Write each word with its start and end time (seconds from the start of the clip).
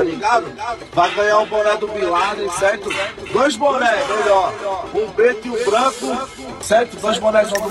tá 0.00 0.04
ligado? 0.04 0.46
Vai 0.92 1.14
ganhar 1.14 1.38
um 1.40 1.46
boné 1.46 1.76
do 1.76 1.88
Bin 1.88 2.00
certo? 2.58 2.88
Dois 3.32 3.56
bonés, 3.56 4.08
melhor. 4.08 4.52
Um 4.94 5.10
preto 5.10 5.46
e 5.46 5.50
um 5.50 5.64
branco, 5.64 6.28
certo? 6.62 6.96
Dois 6.96 7.18
bonés 7.18 7.50
do 7.50 7.60
Bin. 7.60 7.70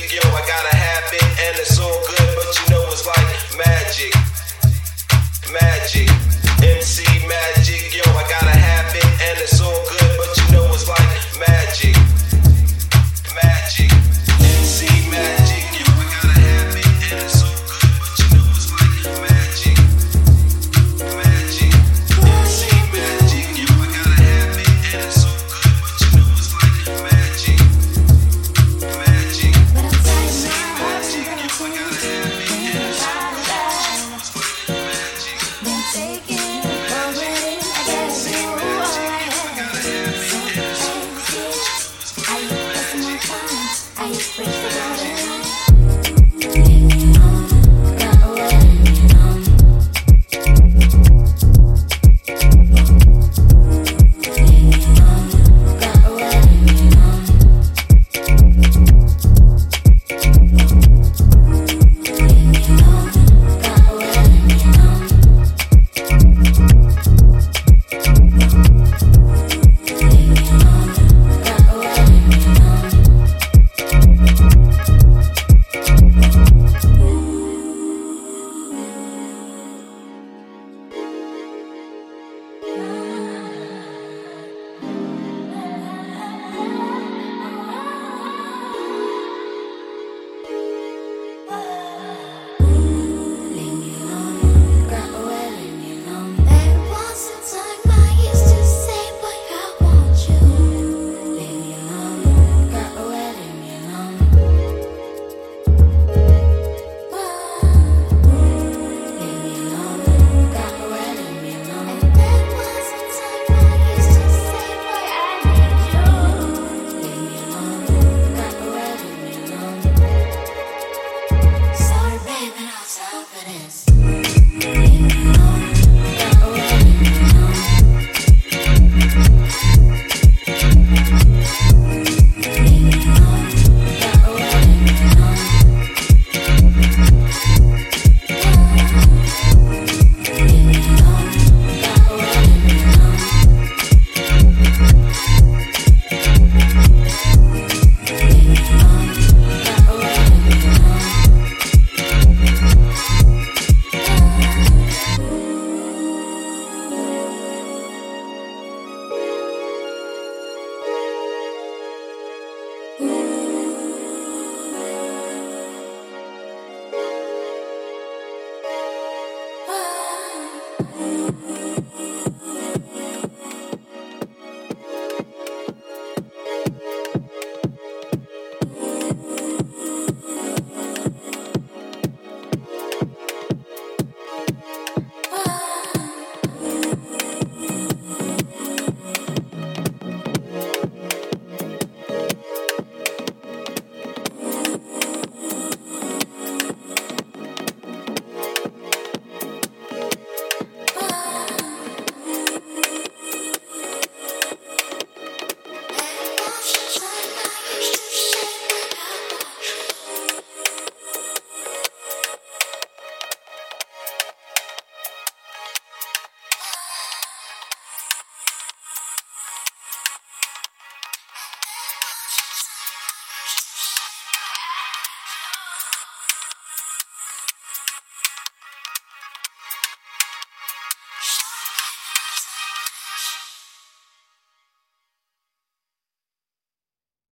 habit 1.11 1.39
and 1.39 1.57
it's 1.59 1.79
all 1.79 2.01
good, 2.07 2.35
but 2.35 2.47
you 2.59 2.75
know 2.75 2.83
it's 2.91 3.05
like 3.05 3.27
magic. 3.65 4.13
Magic. 5.51 6.09
MC 6.63 7.03
Magic, 7.27 7.95
yo, 7.95 8.03
I 8.11 8.23
gotta 8.29 8.57
have 8.57 8.80